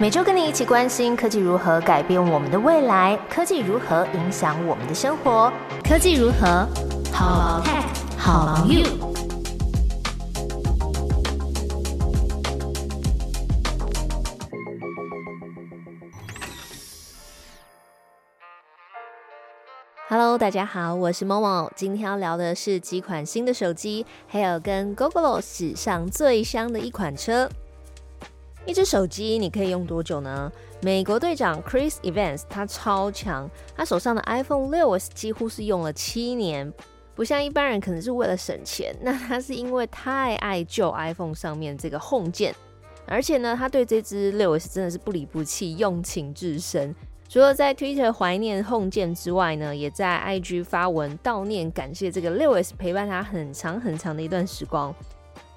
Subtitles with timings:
[0.00, 5.52] 每周跟你一起关心科技如何改变我们的未来，科技如何影响我们的生活，
[5.82, 6.64] 科技如何
[7.12, 7.82] 好 tech
[8.16, 8.84] 好 you。
[20.08, 27.50] Hello，大家好，我是某某，今天要聊的是几款新的手机，还有跟 Google 史上最香的一款车。
[28.68, 30.52] 一只手机你可以用多久呢？
[30.82, 36.70] 美国队长 Chris Evans 他超强，他手上的 iPhone 6s 几乎是用了七年，
[37.14, 42.54] 不像一般人可能是为了省钱， 那他是因为太爱旧 iPhone 上面这个 Home 键，
[43.06, 46.94] 而且呢，他对这只 6s 真的是不离不弃，用情至深。
[47.26, 54.94] 除了在 Twitter 怀念 Home 键之外呢，也在 IG 发文悼念，感谢这个 6s 陪伴他很长很长的一段时光。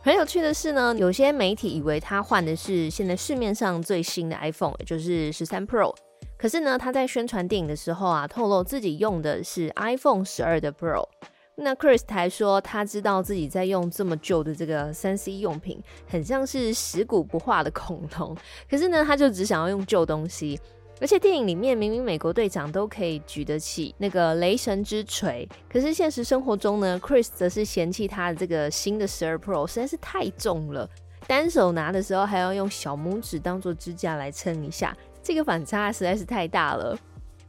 [0.04, 5.96] 很有趣的是呢，有些媒体以为他换的是现在市面上最新的 iPhone，也就是十三 Pro。
[6.38, 11.08] 可是呢，他在宣传电影的时候啊，透露自己用的是 iPhone 十二的 Pro。
[11.56, 18.36] 那 Chris 还说，他知道自己在用这么旧的这个三 C 用品，很像是食古不化的恐龙。
[18.68, 20.60] 可是呢，他就只想要用旧东西。
[21.02, 30.88] 而且电影里面明明美国队长都可以举得起那个雷神之锤，可是现实生活中呢，Chris 则是嫌弃他的这个新的十二 Pro 实在是太重了，
[31.26, 36.96] 单手拿的时候还要用小拇指当做支架来撑一下，这个反差实在是太大了。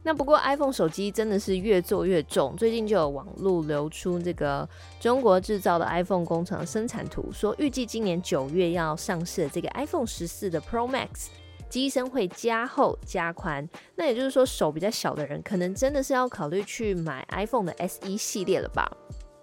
[0.01, 4.67] 那不过 iPhone 手机真的是越做越重，最近就有网络流出这个
[4.99, 11.27] 中国制造的 iPhone 工厂生产图，说预计今年九月要上市的这个 iPhone 十四的 Pro Max。
[11.73, 18.87] 机身会加厚加宽，那也就是说手比较小的人，可能真的是要考虑去买 iPhone 的 SE 系列了吧？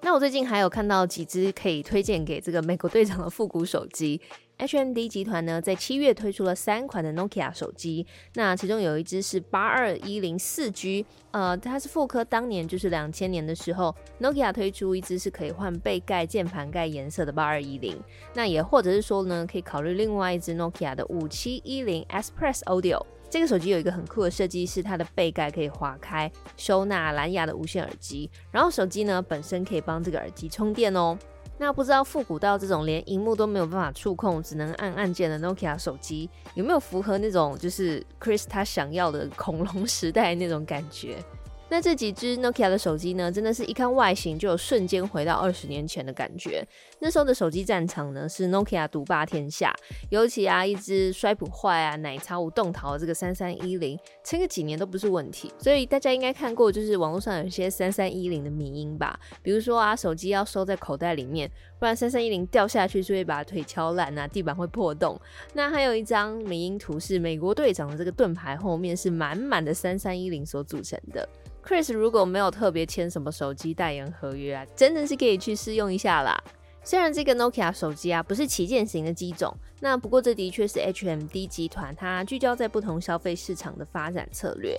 [0.03, 4.20] 那我最近还有看到几只可以推荐给这个美国队长的复古手机。
[4.59, 17.98] HMD 集团呢，在七月推出了三款的 Nokia 手机，那其中有一只是八二一零四 G，呃，它是复刻当年就是两千年的时候，Nokia 推出一只是可以换背盖、键盘盖颜色的八二一零，
[18.35, 31.17] 那也或者是说呢，可以考虑另外一只 Nokia 的五七一零 Express Audio，这个手机有一个很酷的设计，是它的背盖可以划开，收纳蓝牙的无线耳机，然后手机呢本身可以帮这个耳机充电哦。
[31.57, 41.23] 那不知道复古到这种连荧幕都没有办法触控，只能按按键的 Nokia 手机，有没有符合那种就是 Chris 他想要的恐龙时代那种感觉？
[41.70, 46.67] 那这几只 Nokia 的手机呢，真的是一看外形就有瞬间回到二十年前的感觉。
[46.98, 49.73] 那时候的手机战场呢，是 Nokia 独霸天下。
[50.11, 55.53] 尤其啊，一只摔不坏啊、奶茶无动桃这个三三一零，撑个几年都不是问题。
[55.59, 61.48] 所以大家应该看过，就是网络上有一些三三一零的迷音吧，比如说啊，手机要收在口袋里面，
[61.79, 65.17] 不然三三一零掉下去就会把腿敲烂啊，地板会破洞。
[65.55, 71.29] 那还有一张迷音图，是美国队长的这个盾牌后面是满满的三三一零所组成的。
[71.65, 76.43] Chris 如果没有特别签什么手机代言合约啊，真的是可以去试用一下啦。
[76.83, 84.77] 虽然这个 Nokia 手机啊不是旗舰型的机种，那不过这的确是 HMD 集团它聚焦在不同消费市场的发展策略。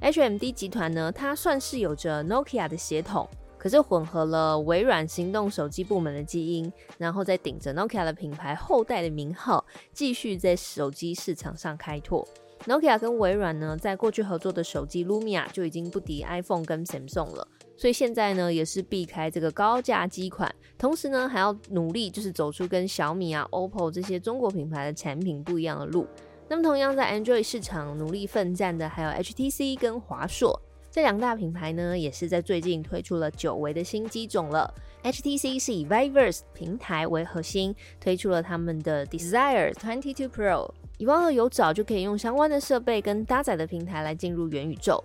[0.00, 3.28] HMD 集团呢，它算是有着 Nokia 的血统，
[3.58, 12.26] 可是混合了微软行动手机部门的基因，然后再顶着 Nokia 的品牌后代的名号，继续在手机市场上开拓。
[12.66, 17.46] Nokia 跟微软呢，在过去合作的手机 Lumia 就已经不敌 iPhone 跟 Samsung 了，
[17.76, 26.06] 所以现在呢，也是避开这个高价机款，同时呢，还要努力就是走出跟小米啊、OPPO 这些中国品牌的产品不一样的路。
[26.48, 34.72] 那么，同样在 Android 市场努力奋战的还有 HTC 跟华硕这两大品牌呢，也是在最近推出了久违的新机种了。
[35.02, 40.70] HTC 是以 Vivus 平台为核心，推出了他们的 Desire Twenty Two Pro。
[41.02, 45.02] 以往的有找就可以用相关的设备跟搭载的平台来进入元宇宙。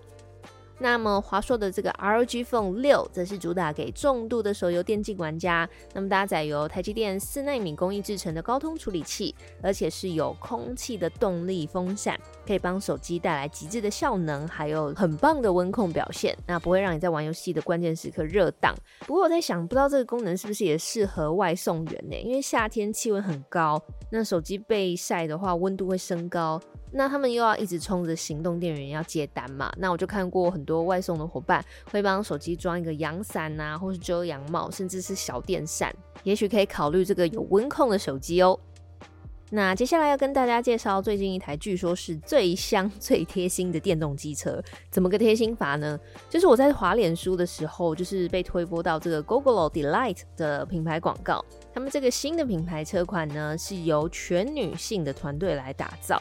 [0.80, 5.68] 那么华硕的这个 ROG Phone 六则是主打给重度的手游电竞玩家。
[5.92, 16.36] 那么搭载由台积电四纳米工艺制成的高通处理器，而且是有空气的动力风扇，可以帮手机带来极致的效能，还有很棒的温控表现。
[16.46, 18.74] 那不会让你在玩游戏的关键时刻热档。
[19.00, 22.16] 不过我在想，不知道这个功能是不是也适合外送员呢？
[22.22, 26.60] 因为夏天气温很高，那手机被晒的话，温度会升高。
[26.90, 29.72] 那他们又要一直冲着行动电源要接单嘛？
[29.76, 38.58] 那我就看过很多外送的伙伴会帮手机装一个阳伞啊，或是遮阳帽，甚至是小电扇，也许可以考虑这个有温控的手机哦。
[39.50, 45.98] 那接下来要跟大家介绍最近一台据说是最香、最贴心的电动机车，怎么个贴心法呢？
[46.28, 51.42] 就是我在滑脸书的时候，就是被推播到这个 Google Delight 的品牌广告，
[51.72, 56.18] 他们这个新的品牌车款呢是由全女性的团队来打造。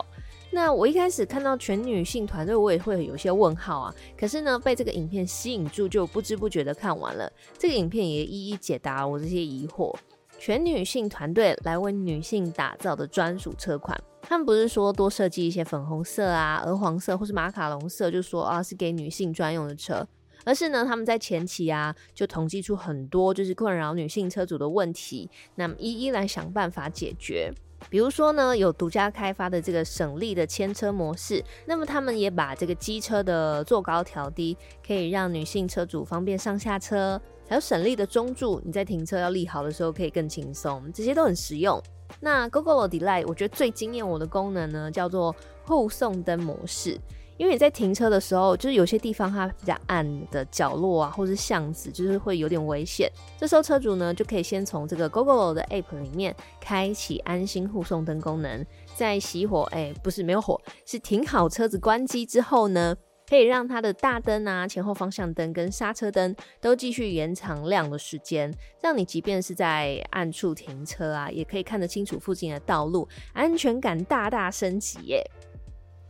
[0.49, 3.93] 那我一开始看到全女性团队，我也会有些问号啊。
[4.17, 7.31] 可是呢，被这个影片吸引住，就不知不觉的看完了。
[7.57, 9.95] 这个影片也一一解答我这些疑惑。
[10.39, 20.07] 全女性团队来为女性打造的专属车款，他们不是说多设计一些粉红色啊、鹅黄色或是马卡龙色，就说啊是给女性专用的车，
[20.45, 27.51] 而是呢他们在前期啊就统计出很多就是困扰女性车主的问题，那么一一来想办法解决。
[27.89, 37.19] 比如说呢，有独家开发的这个省力的牵车模式，那么他们也把这个机车的坐高调低，可以让女性车主方便上下车。
[37.47, 41.81] 还有省力的中柱，你在停车要立好的时候可以更轻松，这些都很实用。
[42.19, 45.33] 那 Google Delight 我觉得最惊艳我的功能呢，叫做
[45.63, 46.99] 护送灯模式。
[47.37, 53.11] 因为你在停车的时候，就是有些地方它比较暗的角落啊，或是巷子，就是会有点危险。
[53.39, 62.95] 这时候车主呢，就可以先从这个 GoGo 的 App 里面开启安心护送灯功能，在熄火，哎，不是没有火，是停好车子关机之后呢。
[63.29, 68.49] 可以让它的大灯啊、前后方向灯跟刹车灯都继续延长亮的时间，
[68.81, 75.21] 让你即便是在暗处停车啊，也可以看得清楚附近的道路，安全感大大升级耶。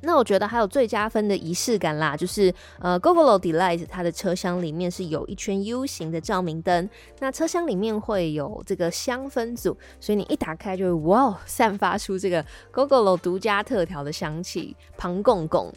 [0.02, 6.90] 那我觉得还有最加分的仪式感啦，就是呃 g o g o l o Delight 它的车厢里面是有一圈 U 型的照明灯，
[7.20, 15.74] 那车厢里面会有这个香氛组，所以你一打开就会哇，散发出这个 g o g o l o 独家特调的香气，庞公公。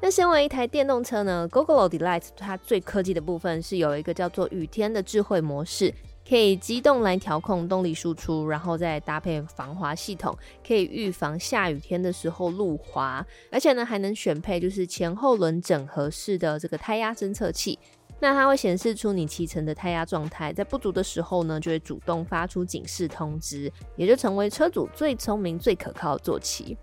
[0.00, 5.92] 那身为一台电动车呢，GoGo Delight 它最科技的部分是有一个叫做雨天的智慧模式，
[6.28, 10.36] 可以机动来调控动力输出，然后再搭配防滑系统，
[10.66, 17.78] 可以预防下雨天的时候路滑，而且呢还能选配就是前后轮整合式的这个胎压侦测器，
[18.20, 26.76] 那它会显示出你骑乘的胎压状态，在不足的时候呢就会主动发出警示通知，也就成为车主最聪明、最可靠的坐骑。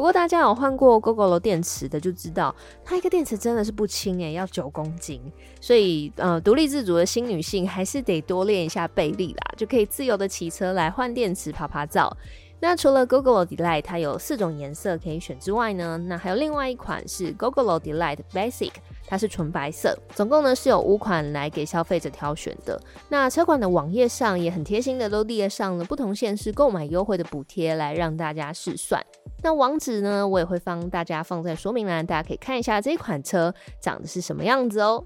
[0.00, 5.20] 不过大家有换过 GoGo 电池的就知道，它一个电池真的是不轻诶，要九公斤。
[5.60, 12.16] 所以呃，独立自主的新女性还是得多练一下背力啦，就可以自由的骑车来换电池、爬爬照。
[12.60, 18.72] 那除了 Google Delight 它有四种颜色可以选之外呢，那还有另外一款是 Google Delight Basic。
[19.08, 22.80] 它是纯白色，总共呢是有五款来给消费者挑选的。
[23.08, 29.04] 那车款的网页上也很贴心的都列上了不同县市购买优惠的补贴，来让大家试算。
[29.42, 35.04] 那网址呢，我也会帮大家放在说明栏，大家可以看一下这款车长得是什么样子哦。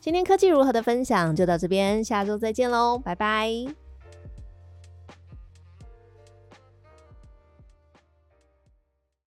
[0.00, 3.85] 今天科技如何的分享就到这边，下周再见喽，拜拜。